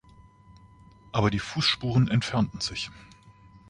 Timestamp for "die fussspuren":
1.29-2.07